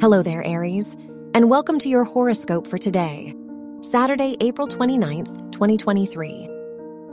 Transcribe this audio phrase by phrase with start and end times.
[0.00, 0.96] Hello there, Aries,
[1.34, 3.34] and welcome to your horoscope for today,
[3.80, 6.48] Saturday, April 29th, 2023.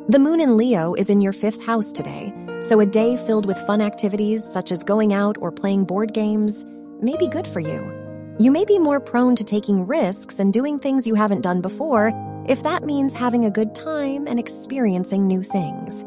[0.10, 3.58] The moon in Leo is in your fifth house today, so a day filled with
[3.66, 6.63] fun activities such as going out or playing board games
[7.02, 8.35] may be good for you.
[8.38, 12.12] You may be more prone to taking risks and doing things you haven't done before
[12.47, 16.04] if that means having a good time and experiencing new things.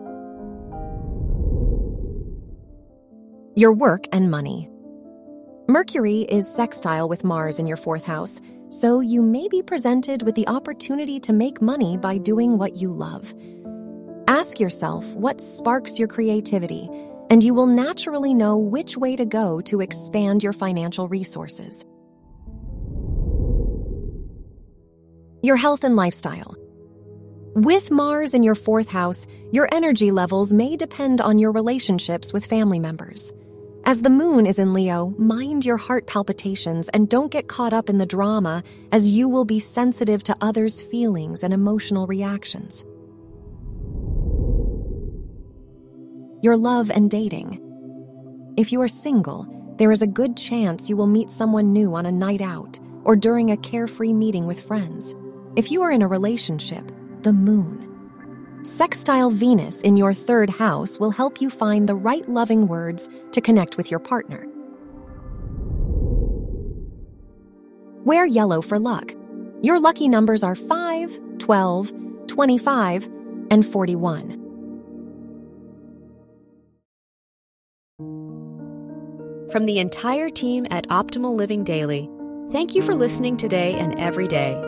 [3.57, 4.71] Your work and money.
[5.71, 8.41] Mercury is sextile with Mars in your fourth house,
[8.71, 12.91] so you may be presented with the opportunity to make money by doing what you
[12.91, 13.35] love.
[14.27, 16.89] Ask yourself what sparks your creativity,
[17.29, 21.85] and you will naturally know which way to go to expand your financial resources.
[25.43, 26.57] Your health and lifestyle.
[27.55, 32.47] With Mars in your fourth house, your energy levels may depend on your relationships with
[32.47, 33.35] family members.
[33.89, 37.89] As the moon is in Leo, mind your heart palpitations and don't get caught up
[37.89, 38.63] in the drama,
[38.93, 42.85] as you will be sensitive to others' feelings and emotional reactions.
[46.43, 47.63] Your love and dating.
[48.59, 49.47] If you are single,
[49.79, 53.17] there is a good chance you will meet someone new on a night out or
[53.17, 55.17] during a carefree meeting with friends.
[55.57, 57.88] If you are in a relationship, the moon
[58.69, 63.41] Sextile Venus in your third house will help you find the right loving words to
[63.41, 64.47] connect with your partner.
[68.05, 69.15] Wear yellow for luck.
[69.63, 71.93] Your lucky numbers are 5, 12,
[72.27, 73.09] 25,
[73.51, 74.31] and 41.
[79.51, 82.09] From the entire team at Optimal Living Daily,
[82.53, 84.68] thank you for listening today and every day